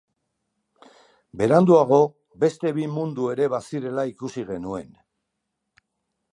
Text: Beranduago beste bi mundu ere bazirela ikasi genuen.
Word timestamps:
Beranduago 1.41 1.99
beste 2.45 2.73
bi 2.79 2.87
mundu 2.95 3.29
ere 3.37 3.53
bazirela 3.55 4.09
ikasi 4.15 4.47
genuen. 4.51 4.93